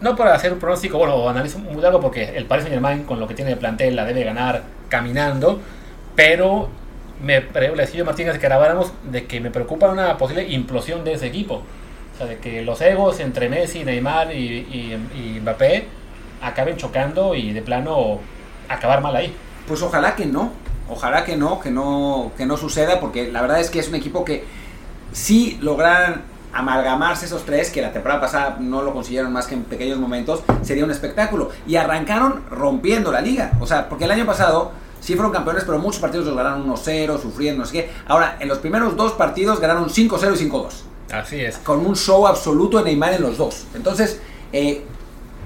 [0.00, 3.04] no para hacer un pronóstico, bueno, o análisis muy largo porque el Paris Saint Germain
[3.04, 5.60] con lo que tiene de plantel la debe ganar caminando,
[6.16, 6.68] pero
[7.22, 11.26] me le decía Martínez que grabáramos de que me preocupa una posible implosión de ese
[11.26, 11.62] equipo.
[12.14, 15.86] O sea, de que los egos entre Messi, Neymar y, y, Mbappé
[16.42, 18.18] acaben chocando y de plano
[18.68, 19.34] acabar mal ahí.
[19.66, 20.52] Pues ojalá que no,
[20.88, 23.94] ojalá que no, que no, que no suceda, porque la verdad es que es un
[23.94, 24.44] equipo que
[25.12, 29.64] sí logran amalgamarse esos tres, que la temporada pasada no lo consiguieron más que en
[29.64, 31.50] pequeños momentos, sería un espectáculo.
[31.66, 33.52] Y arrancaron rompiendo la liga.
[33.60, 37.20] O sea, porque el año pasado sí fueron campeones, pero muchos partidos los ganaron 1-0,
[37.20, 37.90] sufriendo, no sé qué.
[38.06, 40.66] Ahora, en los primeros dos partidos ganaron 5-0 y 5-2.
[41.12, 41.58] Así es.
[41.58, 43.66] Con un show absoluto de Neymar en los dos.
[43.74, 44.20] Entonces,
[44.52, 44.84] eh,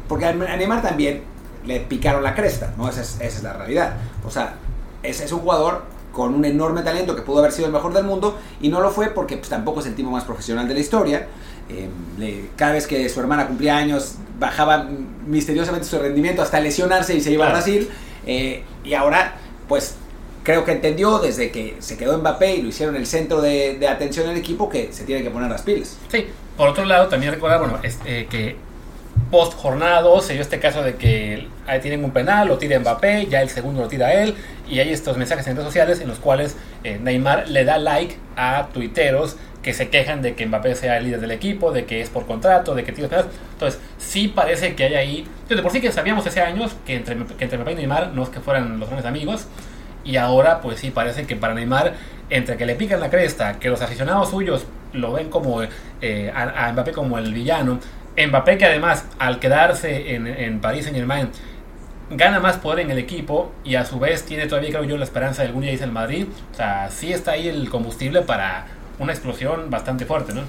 [0.08, 1.22] porque a Neymar también
[1.64, 2.88] le picaron la cresta, ¿no?
[2.88, 3.94] Esa es, esa es la realidad.
[4.26, 4.54] O sea,
[5.02, 5.82] ese es un jugador
[6.14, 8.90] con un enorme talento que pudo haber sido el mejor del mundo y no lo
[8.90, 11.26] fue porque pues, tampoco es el tipo más profesional de la historia.
[11.68, 14.88] Eh, cada vez que su hermana cumplía años bajaba
[15.26, 17.90] misteriosamente su rendimiento hasta lesionarse y se iba a Brasil.
[18.26, 19.36] Eh, y ahora,
[19.68, 19.96] pues
[20.42, 23.88] creo que entendió desde que se quedó Mbappé y lo hicieron el centro de, de
[23.88, 25.98] atención del equipo que se tiene que poner las pilas.
[26.08, 28.56] Sí, por otro lado, también recordar bueno, este, que
[29.30, 33.26] post jornada se dio este caso de que ahí tienen un penal, lo tira Mbappé,
[33.26, 34.34] ya el segundo lo tira él,
[34.68, 38.16] y hay estos mensajes en redes sociales en los cuales eh, Neymar le da like
[38.36, 42.00] a tuiteros que se quejan de que Mbappé sea el líder del equipo, de que
[42.00, 43.30] es por contrato, de que tiene penales.
[43.54, 45.26] Entonces, sí parece que hay ahí.
[45.48, 48.22] De por sí que sabíamos ese años que entre, que entre Mbappé y Neymar no
[48.22, 49.46] es que fueran los grandes amigos.
[50.04, 51.94] Y ahora, pues sí, parece que para Neymar,
[52.28, 55.62] entre que le pican la cresta, que los aficionados suyos lo ven como
[56.02, 57.80] eh, a, Mbappé como el villano,
[58.16, 61.30] Mbappé que además al quedarse en, en París Saint Germain
[62.10, 65.04] gana más poder en el equipo y a su vez tiene todavía creo yo la
[65.04, 68.66] esperanza de algún día irse al Madrid, o sea, sí está ahí el combustible para
[68.98, 70.42] una explosión bastante fuerte, ¿no?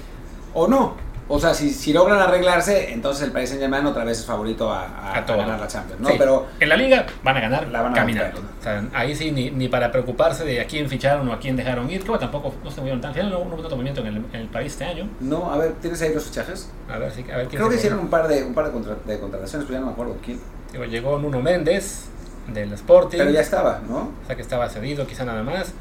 [0.54, 0.96] O no,
[1.28, 4.72] o sea, si, si, logran arreglarse, entonces el Paris Saint Germain otra vez es favorito
[4.72, 6.10] a, a, ganar la Champions, ¿no?
[6.16, 8.40] Pero en la liga van a ganar la van a caminando.
[8.60, 11.56] O sea, ahí sí, ni, ni, para preocuparse de a quién ficharon o a quién
[11.56, 13.10] dejaron ir, que tampoco no se movieron tan.
[13.32, 15.08] hubo tanto movimiento en el, en el, país este año.
[15.18, 16.70] No, a ver, ¿tienes ahí los fichajes?
[16.88, 19.20] A ver, sí, a ver Creo que hicieron un par de, un par de, de
[19.20, 20.38] contrataciones, pero ya no me acuerdo quién.
[20.70, 22.04] Digo, llegó Nuno Méndez
[22.52, 23.18] del Sporting.
[23.18, 24.12] Pero ya estaba, ¿no?
[24.22, 25.72] O sea, que estaba cedido, quizá nada más.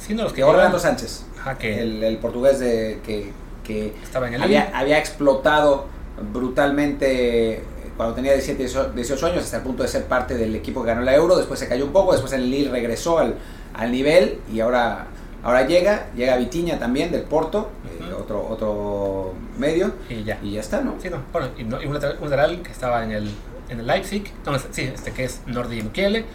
[0.00, 0.42] Siendo los que.
[0.42, 1.24] Orlando Sánchez.
[1.38, 3.32] Ajá, que el, el portugués de que
[3.66, 3.94] que
[4.40, 5.86] había, había, explotado
[6.32, 7.62] brutalmente
[7.96, 11.00] cuando tenía 17, 18 años, hasta el punto de ser parte del equipo que ganó
[11.00, 13.36] la Euro, después se cayó un poco, después el Lille regresó al,
[13.74, 15.06] al nivel y ahora,
[15.42, 20.38] ahora llega, llega Vitiña también del Porto, eh, otro, otro medio, y ya.
[20.42, 20.96] y ya está, ¿no?
[21.00, 21.22] Sí, no.
[21.32, 23.30] Bueno, y, un, lateral, que estaba en el,
[23.70, 24.30] en el Leipzig,
[24.70, 26.26] sí, este que es Nordi Mukiele,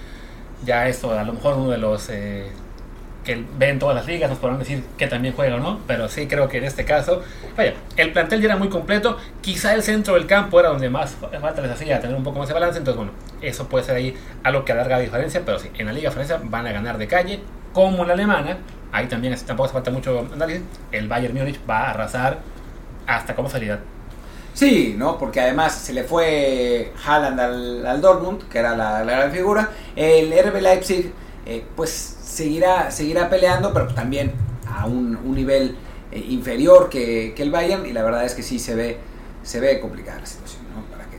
[0.66, 2.10] ya esto a lo mejor uno de los...
[2.10, 2.48] Eh,
[3.24, 6.28] que ven todas las ligas, nos podrán decir que también juega o no, pero sí
[6.28, 7.22] creo que en este caso,
[7.56, 11.18] vaya, el plantel ya era muy completo, quizá el centro del campo era donde más
[11.40, 14.16] falta les hacía tener un poco más de balance, entonces bueno, eso puede ser ahí
[14.44, 17.08] algo que alarga la diferencia, pero sí, en la Liga Francesa van a ganar de
[17.08, 17.40] calle,
[17.74, 18.58] como en la alemana,
[18.92, 22.40] ahí también tampoco hace falta mucho análisis, el Bayern Múnich va a arrasar
[23.08, 23.80] hasta como salida.
[24.54, 25.18] Sí, ¿no?
[25.18, 29.70] Porque además se le fue Haaland al, al Dortmund, que era la, gran figura.
[29.96, 31.14] El RB Leipzig,
[31.46, 34.32] eh, pues seguirá, seguirá peleando, pero también
[34.68, 35.76] a un, nivel
[36.12, 38.98] eh, inferior que, que, el Bayern y la verdad es que sí se ve,
[39.44, 40.62] se ve complicada la situación.
[40.92, 41.18] Para que,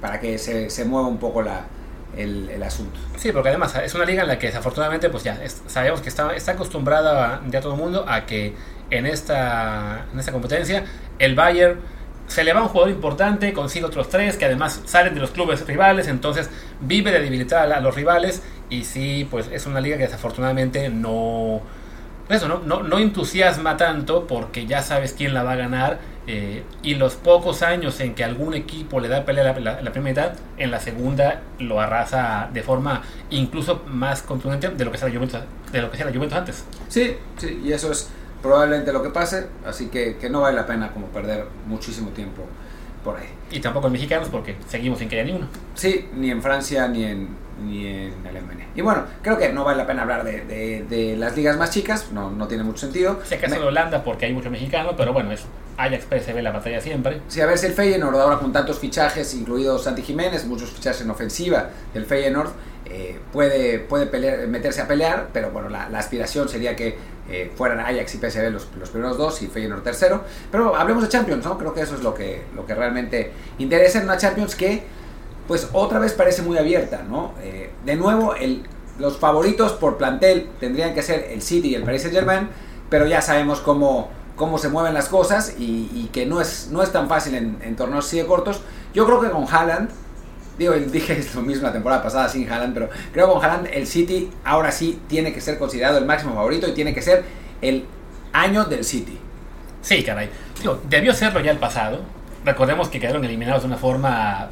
[0.00, 1.66] para que se, se mueva un poco la,
[2.16, 2.98] el, el, asunto.
[3.16, 6.34] Sí, porque además es una liga en la que desafortunadamente pues ya sabemos que está,
[6.34, 8.54] está acostumbrada ya todo el mundo a que
[8.90, 10.84] en esta, en esta competencia
[11.18, 11.78] el Bayern
[12.26, 15.64] se le va un jugador importante, consigue otros tres que además salen de los clubes
[15.66, 20.04] rivales, entonces vive de debilitar a los rivales y sí, pues es una liga que
[20.04, 21.60] desafortunadamente no,
[22.28, 26.64] eso, no, no, no entusiasma tanto porque ya sabes quién la va a ganar eh,
[26.82, 30.24] y los pocos años en que algún equipo le da pelea la, la, la, primera
[30.24, 35.08] mitad, en la segunda lo arrasa de forma incluso más contundente de lo que sea
[35.08, 36.64] la Juventus, de lo que sea la Juventus antes.
[36.88, 38.10] Sí, sí, y eso es
[38.42, 42.42] probablemente lo que pase, así que, que no vale la pena como perder muchísimo tiempo
[43.04, 43.28] por ahí.
[43.52, 45.46] Y tampoco en mexicanos porque seguimos sin que haya ni uno.
[45.74, 47.28] Sí, ni en Francia ni en,
[47.64, 48.66] ni en Alemania.
[48.74, 51.70] Y bueno, creo que no vale la pena hablar de, de, de las ligas más
[51.70, 53.20] chicas, no, no tiene mucho sentido.
[53.24, 53.60] Si acaso Me...
[53.60, 55.44] de Holanda porque hay mucho mexicano, pero bueno, es
[55.76, 57.20] Ajax PSV la batalla siempre.
[57.28, 61.02] Sí, a ver si el Feyenoord ahora con tantos fichajes, incluido Santi Jiménez, muchos fichajes
[61.02, 62.50] en ofensiva del Feyenoord,
[62.86, 66.96] eh, puede, puede pelear, meterse a pelear, pero bueno, la, la aspiración sería que
[67.28, 70.22] eh, fueran Ajax y PSV los, los, primeros dos y Feyenoord tercero.
[70.52, 71.58] Pero hablemos de Champions, ¿no?
[71.58, 74.84] Creo que eso es lo que, lo que realmente interesa en una Champions que,
[75.46, 77.32] pues otra vez parece muy abierta, ¿no?
[77.42, 78.64] Eh, de nuevo, el,
[78.98, 82.48] los favoritos por plantel tendrían que ser el City y el Paris Saint Germain,
[82.88, 86.92] pero ya sabemos cómo, cómo se mueven las cosas y, que no es, no es
[86.92, 88.60] tan fácil en, en torneos así de cortos.
[88.94, 89.90] Yo creo que con Haaland
[90.58, 93.86] Digo, dije lo mismo la temporada pasada sin Haaland, pero creo que con Haaland el
[93.86, 97.24] City ahora sí tiene que ser considerado el máximo favorito y tiene que ser
[97.60, 97.84] el
[98.32, 99.18] año del City.
[99.82, 100.30] Sí, caray.
[100.60, 102.00] Digo, debió serlo ya el pasado.
[102.44, 104.48] Recordemos que quedaron eliminados de una forma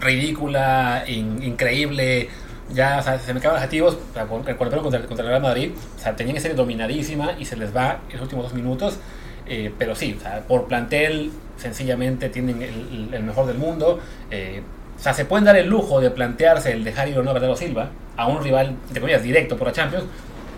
[0.00, 2.28] ridícula, in, increíble.
[2.72, 3.98] Ya o sea, se me acaban los adjetivos.
[4.12, 7.74] Sea, contra, contra, el Real Madrid, o sea, tenían que ser dominadísima y se les
[7.74, 8.98] va en los últimos dos minutos.
[9.46, 13.98] Eh, pero sí, o sea, por plantel, sencillamente tienen el, el mejor del mundo.
[14.30, 14.62] Eh,
[14.98, 17.32] o sea, se pueden dar el lujo de plantearse el dejar ir o no a
[17.32, 20.04] Bernardo Silva a un rival, de comillas, directo por la Champions,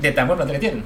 [0.01, 0.85] de tan buen plantel que tienen.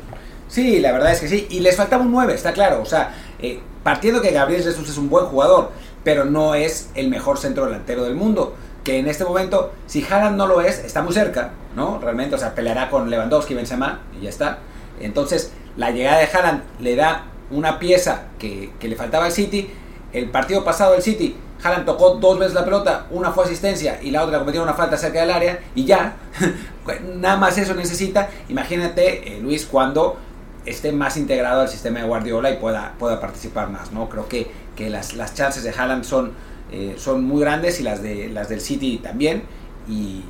[0.48, 1.46] Sí, la verdad es que sí.
[1.50, 2.82] Y les faltaba un 9, está claro.
[2.82, 5.70] O sea, eh, partiendo que Gabriel Jesús es un buen jugador,
[6.04, 8.54] pero no es el mejor centro delantero del mundo.
[8.84, 11.98] que en este momento, si Haaland no lo es, está muy cerca, ¿no?
[11.98, 14.58] Realmente, o sea, peleará con Lewandowski, Benzema, y ya está.
[15.00, 19.70] Entonces, la llegada de Haaland le da una pieza que, que le faltaba al City.
[20.12, 24.10] El partido pasado del City, Haaland tocó dos veces la pelota, una fue asistencia y
[24.10, 26.16] la otra cometió una falta cerca del área, y ya,
[27.16, 28.28] nada más eso necesita.
[28.50, 30.18] Imagínate, eh, Luis, cuando
[30.66, 34.08] esté más integrado al sistema de Guardiola y pueda, pueda participar más, ¿no?
[34.08, 36.32] Creo que, que las, las chances de Haaland son,
[36.72, 39.42] eh, son muy grandes y las, de, las del City también.
[39.88, 40.22] Y,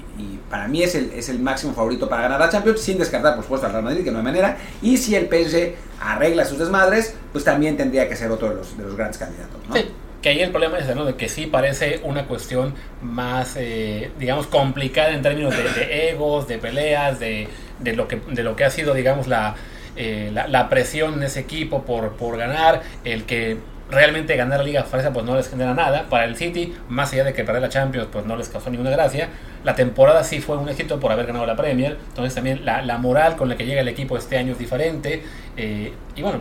[0.50, 3.42] para mí es el, es el máximo favorito para ganar la Champions, sin descartar, por
[3.42, 4.56] supuesto, al Real Madrid, que no hay manera.
[4.82, 8.76] Y si el PSG arregla sus desmadres, pues también tendría que ser otro de los,
[8.76, 9.60] de los grandes candidatos.
[9.72, 9.86] Sí.
[10.22, 11.04] Que ahí el problema es ¿no?
[11.04, 16.48] de que sí parece una cuestión más, eh, digamos, complicada en términos de, de egos,
[16.48, 17.48] de peleas, de,
[17.80, 19.54] de, lo que, de lo que ha sido, digamos, la,
[19.96, 23.58] eh, la, la, presión en ese equipo por, por ganar, el que
[23.90, 26.06] realmente ganar la Liga Francesa pues no les genera nada.
[26.08, 28.90] Para el City, más allá de que perder la Champions pues no les causó ninguna
[28.90, 29.28] gracia.
[29.62, 31.98] La temporada sí fue un éxito por haber ganado la Premier.
[32.08, 35.22] Entonces también la, la moral con la que llega el equipo este año es diferente.
[35.56, 36.40] Eh, y bueno,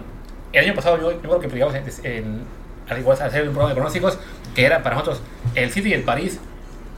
[0.51, 2.41] el año pasado yo, yo creo que digamos, en,
[2.89, 4.19] al igual hacer un programa de pronósticos
[4.55, 5.21] que era para nosotros
[5.55, 6.39] el City y el París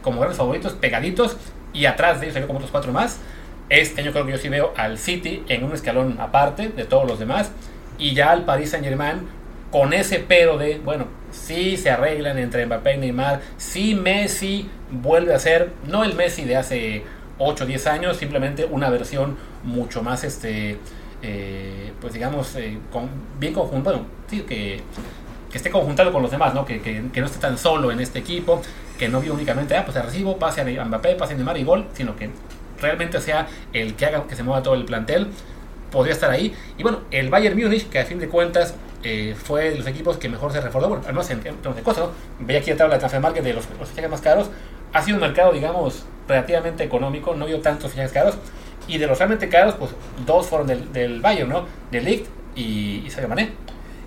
[0.01, 1.37] como grandes favoritos pegaditos
[1.73, 3.19] y atrás de ellos había como otros cuatro más.
[3.69, 7.07] Este año creo que yo sí veo al City en un escalón aparte de todos
[7.07, 7.51] los demás
[7.97, 9.27] y ya al Paris Saint Germain
[9.71, 15.33] con ese pero de, bueno, sí se arreglan entre Mbappé y Neymar, sí Messi vuelve
[15.33, 17.03] a ser, no el Messi de hace
[17.39, 20.77] 8 o 10 años, simplemente una versión mucho más, este,
[21.21, 26.53] eh, pues digamos, eh, con, bien conjunto, bueno, que, que esté conjuntado con los demás,
[26.53, 26.65] ¿no?
[26.65, 28.61] Que, que, que, no esté tan solo en este equipo,
[28.97, 31.87] que no viva únicamente, ah, pues recibo, pase a Mbappé, pase a Neymar y gol,
[31.93, 32.29] sino que
[32.85, 35.27] realmente sea el que haga que se mueva todo el plantel,
[35.91, 36.53] podría estar ahí.
[36.77, 40.17] Y bueno, el Bayern Múnich, que a fin de cuentas eh, fue de los equipos
[40.17, 42.11] que mejor se reforzó, bueno, al menos en términos de cosas, ¿no?
[42.45, 44.49] Veía aquí la tabla de transfer market de los, los fichajes más caros,
[44.93, 48.35] ha sido un mercado, digamos, relativamente económico, no vio tantos fichajes caros,
[48.87, 49.91] y de los realmente caros, pues
[50.25, 51.65] dos fueron del, del Bayern, ¿no?
[51.91, 53.51] De Ligt y, y Sadio Mané.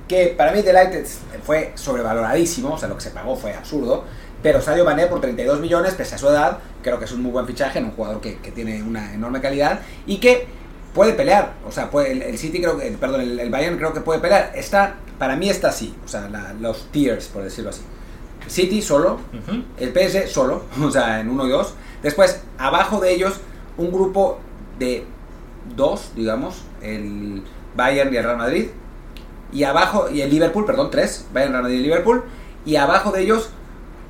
[0.07, 1.05] Que para mí Delighted
[1.43, 4.05] fue sobrevaloradísimo, o sea, lo que se pagó fue absurdo,
[4.43, 6.59] pero Sadio Mané por 32 millones, pese a su edad,
[6.89, 9.81] creo que es un muy buen fichaje, un jugador que, que tiene una enorme calidad
[10.07, 10.47] y que
[10.95, 13.93] puede pelear, o sea, puede, el, el, City creo que, perdón, el, el, Bayern creo
[13.93, 17.71] que puede pelear, está, para mí está así, o sea, la, los tiers, por decirlo
[17.71, 17.83] así.
[18.47, 19.65] City solo, uh -huh.
[19.79, 21.75] el PSG solo, o sea, en uno y dos.
[22.03, 23.35] Después, abajo de ellos,
[23.77, 24.41] un grupo
[24.79, 25.05] de
[25.77, 27.43] dos, digamos, el
[27.77, 28.69] Bayern y el Real Madrid.
[29.53, 32.25] Y abajo, y el Liverpool, perdón, tres, Bayern, Real Madrid y Liverpool.
[32.65, 33.51] Y abajo de ellos,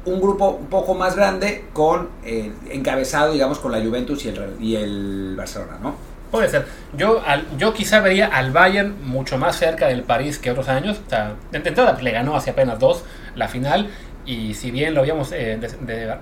[0.09, 4.57] un grupo un poco más grande con eh, encabezado, digamos, con la Juventus y el,
[4.61, 5.95] y el Barcelona, ¿no?
[6.31, 6.67] Puede ser.
[6.95, 7.23] Yo,
[7.57, 11.01] yo quizá vería al Bayern mucho más cerca del París que otros años.
[11.07, 13.03] O sea, entrada le ganó hace apenas dos
[13.35, 13.89] la final.
[14.27, 15.59] Y si bien lo habíamos eh,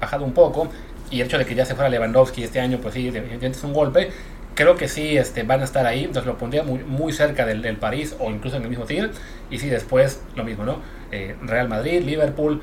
[0.01, 0.69] bajado un poco,
[1.11, 3.73] y el hecho de que ya se fuera Lewandowski este año, pues sí, es un
[3.73, 4.11] golpe.
[4.55, 6.05] Creo que sí este, van a estar ahí.
[6.05, 9.11] Entonces lo pondría muy, muy cerca del, del París o incluso en el mismo tier.
[9.51, 10.79] Y sí, después lo mismo, ¿no?
[11.11, 12.63] Eh, Real Madrid, Liverpool.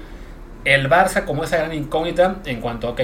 [0.65, 3.01] El Barça como esa gran incógnita en cuanto a, ok,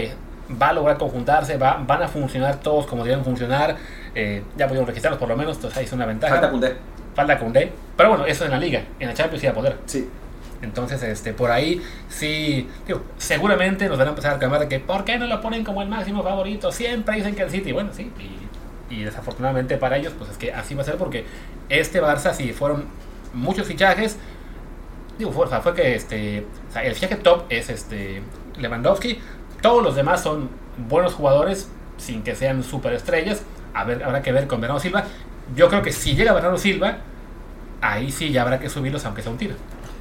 [0.62, 3.76] va a lograr conjuntarse, va, van a funcionar todos como deben funcionar.
[4.16, 6.34] Eh, ya pudieron registrarlos por lo menos, entonces ahí es una ventaja.
[6.34, 6.76] Falta Cundé.
[7.16, 7.72] Falta Cundé.
[7.96, 9.78] Pero bueno, eso en la liga, en la Champions iba a poder.
[9.86, 10.10] Sí.
[10.62, 14.80] Entonces, este, por ahí sí, digo, seguramente nos van a empezar a reclamar de que
[14.80, 16.72] ¿por qué no lo ponen como el máximo favorito?
[16.72, 18.12] Siempre dicen que el City, bueno, sí,
[18.90, 21.24] y, y desafortunadamente para ellos, pues es que así va a ser porque
[21.70, 22.88] este Barça, si fueron
[23.34, 24.18] muchos fichajes,
[25.20, 28.24] digo, fue, fue que este, o sea, el fichaje top es este
[28.58, 29.20] Lewandowski,
[29.62, 30.50] todos los demás son
[30.88, 33.42] buenos jugadores sin que sean superestrellas.
[33.74, 35.04] A ver, habrá que ver con Bernardo Silva.
[35.56, 37.00] Yo creo que si llega Bernardo Silva,
[37.82, 39.56] ahí sí ya habrá que subirlos aunque sea un tiro.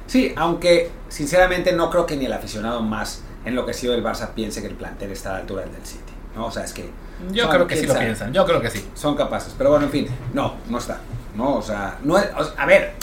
[0.07, 4.67] Sí, aunque sinceramente no creo que ni el aficionado más enloquecido del Barça piense que
[4.67, 6.13] el plantel está a la altura del del City.
[6.35, 6.47] ¿no?
[6.47, 6.89] O sea, es que...
[7.31, 8.87] Yo creo que sí lo piensan, yo creo que sí.
[8.95, 11.01] Son capaces, pero bueno, en fin, no, no está.
[11.35, 12.93] No, o sea, no es, a ver,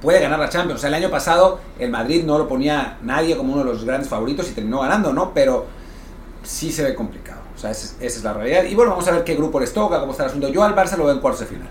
[0.00, 0.78] puede ganar la Champions.
[0.78, 3.84] O sea, el año pasado el Madrid no lo ponía nadie como uno de los
[3.84, 5.32] grandes favoritos y terminó ganando, ¿no?
[5.34, 5.66] Pero
[6.42, 7.40] sí se ve complicado.
[7.54, 8.64] O sea, esa, es la realidad.
[8.64, 10.48] Y bueno, vamos a ver qué grupo les toca, cómo está el asunto.
[10.48, 11.68] Yo al Barça lo veo en cuartos de final.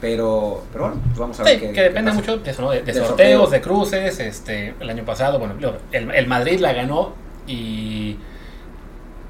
[0.00, 2.62] Pero, pero bueno, pues vamos a ver sí, qué, que depende qué mucho de, eso,
[2.62, 2.70] ¿no?
[2.70, 3.46] de, de, de sorteos, sorteo.
[3.46, 4.20] de cruces.
[4.20, 5.54] Este, el año pasado, bueno,
[5.92, 7.12] el, el Madrid la ganó
[7.46, 8.16] y.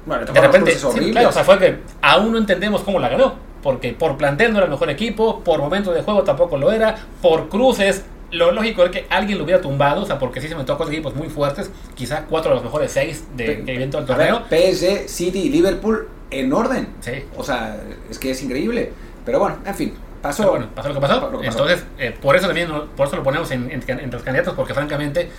[0.05, 3.53] Bueno, de repente, sí, claro, o sea, fue que aún no entendemos cómo la ganó.
[3.61, 6.97] Porque por plantel no era el mejor equipo, por momento de juego tampoco lo era,
[7.21, 10.55] por cruces lo lógico es que alguien lo hubiera tumbado, o sea, porque sí se
[10.55, 14.07] me tocó equipos muy fuertes, quizá cuatro de los mejores seis de, de evento del
[14.07, 14.43] torneo.
[14.49, 16.89] Ver, PSG, City y Liverpool en orden.
[16.99, 17.11] Sí.
[17.37, 18.91] O sea, es que es increíble.
[19.23, 20.49] Pero bueno, en fin, pasó.
[20.49, 21.29] Bueno, pasó lo que pasó.
[21.29, 21.59] Lo que pasó.
[21.59, 24.73] Entonces, eh, por eso también, por eso lo ponemos en, en, entre los candidatos, porque
[24.73, 25.29] francamente,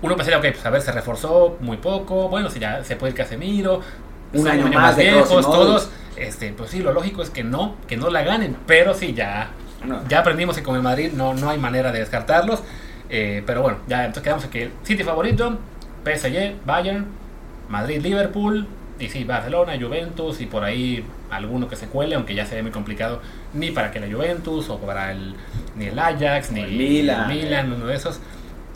[0.00, 3.12] uno pensaría, ok, pues a ver, se reforzó muy poco, bueno, si ya se puede
[3.12, 3.82] ir Casemiro,
[4.32, 7.76] Un son año más de viejos, todos, este, pues sí, lo lógico es que no,
[7.86, 9.50] que no la ganen, pero sí, ya,
[9.84, 10.06] No.
[10.08, 12.62] ya aprendimos que con el Madrid no, no hay manera de descartarlos,
[13.10, 15.58] eh, pero bueno, ya entonces quedamos que el City favorito,
[16.04, 17.06] PSG, Bayern,
[17.68, 18.66] Madrid, Liverpool,
[19.00, 22.62] y sí, Barcelona, Juventus y por ahí alguno que se cuele, aunque ya se ve
[22.62, 23.20] muy complicado
[23.54, 25.34] ni para que la Juventus o para el
[25.76, 27.30] ni el Ajax ni el Milan.
[27.30, 28.18] el Milan, uno de esos.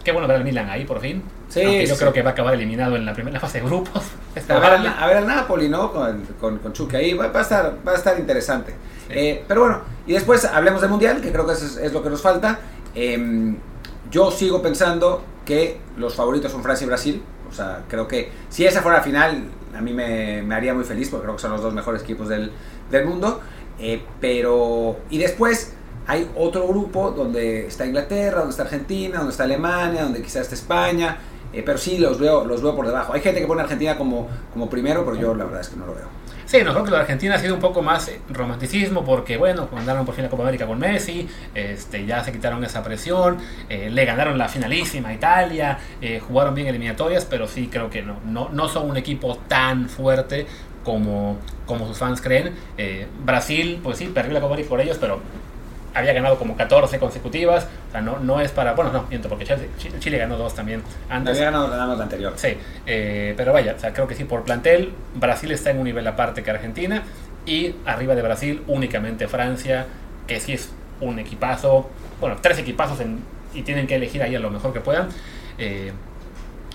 [0.05, 1.23] Qué bueno ver al Milan ahí por fin.
[1.49, 2.01] Sí, aunque yo sí.
[2.01, 4.05] creo que va a acabar eliminado en la primera fase de grupos.
[4.49, 5.93] A ver, a ver al Napoli, ¿no?
[5.93, 8.75] Con, con, con Chucky ahí, va, va a estar, va a estar interesante.
[9.13, 12.21] Eh, pero bueno, y después hablemos del Mundial, que creo que es lo que nos
[12.23, 12.59] falta.
[12.95, 13.57] Em,
[14.11, 17.23] yo sigo pensando que los favoritos son Francia y Brasil.
[17.51, 19.45] O sea, creo que si esa fuera la final,
[19.77, 22.29] a mí me, me haría muy feliz, porque creo que son los dos mejores equipos
[22.29, 22.51] del,
[22.91, 23.41] del mundo.
[23.79, 25.75] Eh, pero, y después
[26.07, 30.55] hay otro grupo donde está Inglaterra, donde está Argentina, donde está Alemania, donde quizás está
[30.55, 31.19] España.
[31.53, 33.13] eh, pero sí los veo, los veo por debajo.
[33.13, 35.77] Hay gente que pone a Argentina como, como primero, pero yo la verdad es que
[35.77, 36.07] no lo veo.
[36.53, 39.71] Sí, no, creo que de Argentina ha sido un poco más eh, romanticismo porque, bueno,
[39.73, 43.39] ganaron por fin la Copa América con Messi, este, ya se quitaron esa presión,
[43.71, 48.03] eh, le ganaron la finalísima a Italia, eh, jugaron bien eliminatorias, pero sí creo que
[48.03, 50.47] no, no, no son un equipo tan fuerte
[50.85, 52.53] como, como sus fans creen.
[53.25, 55.23] Brasil, pues sí, perdió la Copa América por ellos, pero
[55.95, 59.45] había ganado como 14 consecutivas, o sea, no, no es para, bueno, no, miento, porque
[59.45, 61.37] Chile, Chile- ganó dos también antes.
[61.37, 62.33] Había ganado, ganado la anterior.
[62.37, 65.85] Sí, eh, pero vaya, o sea, creo que sí, por plantel, Brasil está en un
[65.85, 67.03] nivel aparte que Argentina
[67.47, 69.87] y arriba de Brasil únicamente Francia,
[70.27, 73.21] que sí es un equipazo, bueno, tres equipazos en-
[73.55, 75.09] y tienen que elegir ahí a lo mejor que puedan.
[75.59, 75.93] eh,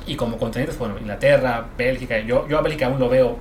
[0.05, 3.37] y como continentes, bueno, Inglaterra, Bélgica, yo, yo a Bélgica aún lo veo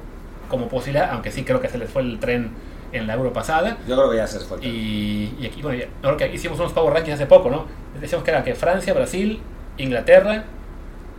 [0.49, 2.51] como posibilidad, aunque sí creo que se les fue el tren
[2.97, 3.77] en la Euro pasada.
[3.87, 4.59] Yo creo que ya se les fue.
[4.65, 7.67] Y, y aquí, bueno, ahora que hicimos unos Power Rankings hace poco, ¿no?
[8.01, 9.41] Decíamos que eran que Francia, Brasil,
[9.79, 10.45] Inglaterra,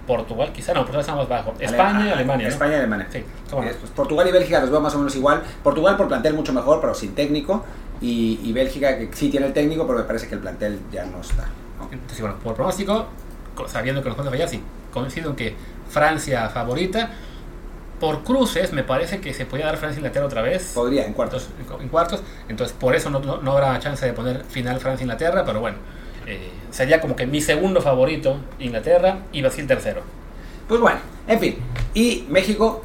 [0.05, 1.53] Portugal, quizá no, Portugal está más bajo.
[1.59, 2.47] España y Ale- Alemania.
[2.47, 2.53] ¿no?
[2.53, 3.07] España y Alemania.
[3.11, 5.41] Sí, bueno, después Portugal y Bélgica los veo más o menos igual.
[5.63, 7.65] Portugal por plantel mucho mejor, pero sin técnico.
[7.99, 11.03] Y, y Bélgica que sí tiene el técnico, pero me parece que el plantel ya
[11.05, 11.47] no está.
[11.79, 11.89] ¿no?
[11.91, 13.07] entonces, bueno, por pronóstico,
[13.55, 14.61] co- sabiendo que nos vamos a fallar, sí,
[14.93, 15.55] coincido en que
[15.89, 17.09] Francia favorita.
[17.99, 20.71] Por cruces, me parece que se podía dar Francia e Inglaterra otra vez.
[20.75, 21.49] Podría, en cuartos.
[21.59, 22.23] Entonces, en cuartos.
[22.47, 25.77] Entonces, por eso no, no, no habrá chance de poner final Francia-Inglaterra, pero bueno,
[26.27, 30.01] eh, sería como que mi segundo favorito Inglaterra y Brasil tercero.
[30.67, 31.57] Pues bueno, en fin.
[31.93, 32.83] Y México,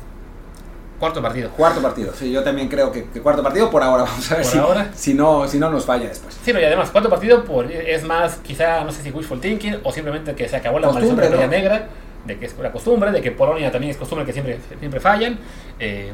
[0.99, 1.51] Cuarto partido.
[1.51, 2.13] cuarto partido.
[2.15, 4.05] Sí, yo también creo que, que cuarto partido por ahora.
[4.09, 4.91] Vamos a ver Por si, ahora.
[4.95, 6.39] si, no, si no nos falla después.
[6.45, 9.79] Sí, no, y además, cuarto partido por, es más, quizá, no sé si wishful thinking
[9.83, 11.89] o simplemente que se acabó la maldición de la Negra,
[12.27, 15.39] de que es la costumbre, de que Polonia también es costumbre que siempre, siempre fallan.
[15.79, 16.13] eh,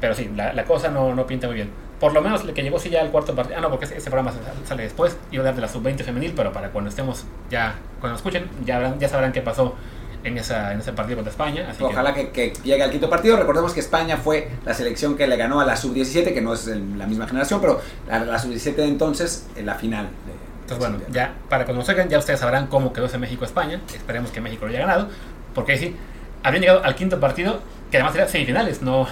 [0.00, 1.70] pero sí, la, la cosa no, no pinta muy bien.
[2.00, 3.56] Por lo menos el que llegó sí ya al cuarto partido.
[3.58, 4.32] Ah, no, porque ese, ese programa
[4.66, 5.16] sale, después.
[5.30, 8.76] Iba a dar de la sub-20 femenil, pero para cuando estemos ya, cuando escuchen, ya,
[8.78, 9.76] habrán- ya sabrán qué pasó
[10.24, 11.68] en, esa, en ese partido contra España.
[11.70, 13.36] Así que- Ojalá que, que llegue al quinto partido.
[13.36, 16.66] Recordemos que España fue la selección que le ganó a la sub-17, que no es
[16.66, 20.06] el- la misma generación, pero la, la sub-17 de entonces, en la final.
[20.06, 23.80] de- Entonces, bueno, ya para cuando nos oigan, ya ustedes sabrán cómo quedó ese México-España.
[23.94, 25.08] Esperemos que México lo haya ganado.
[25.54, 25.96] Porque sí,
[26.42, 27.60] habían llegado al quinto partido,
[27.90, 29.06] que además era semifinales, no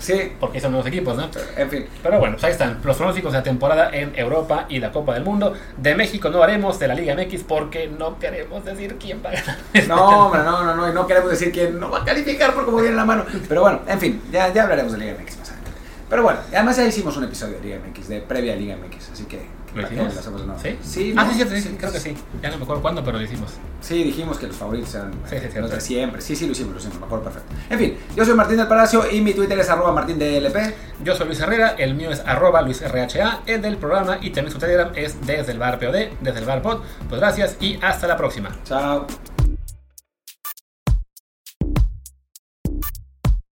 [0.00, 1.28] Sí, porque son nuevos equipos, ¿no?
[1.56, 1.86] en fin.
[2.02, 5.12] Pero bueno, pues ahí están los pronósticos de la temporada en Europa y la Copa
[5.12, 5.52] del Mundo.
[5.76, 9.32] De México no haremos, de la Liga MX, porque no queremos decir quién va a
[9.34, 9.58] ganar.
[9.88, 12.64] No, hombre, no, no, no, y no queremos decir quién no va a calificar por
[12.64, 13.26] cómo viene la mano.
[13.46, 15.70] Pero bueno, en fin, ya, ya hablaremos de Liga MX más adelante.
[16.08, 19.24] Pero bueno, además ya hicimos un episodio de Liga MX, de previa Liga MX, así
[19.24, 19.59] que...
[19.74, 20.62] ¿Lo ¿para qué hicimos?
[20.62, 20.78] ¿Sí?
[20.82, 21.30] Sí, ah, ¿no?
[21.30, 22.16] sí, cierto, sí, creo que sí.
[22.42, 23.52] Ya no me acuerdo cuándo, pero lo hicimos.
[23.80, 25.60] Sí, dijimos que los favoritos eran Sí, sí, cierto.
[25.60, 26.20] los de siempre.
[26.20, 27.54] Sí, sí, lo hicimos, lo hicimos, me acuerdo perfecto.
[27.70, 30.56] En fin, yo soy Martín del Palacio y mi Twitter es arroba martindlp.
[31.04, 34.58] Yo soy Luis Herrera, el mío es arroba luisrha, el del programa y también su
[34.58, 36.80] Telegram es desde el bar POD, desde el bar pod.
[37.08, 38.50] Pues gracias y hasta la próxima.
[38.64, 39.06] Chao.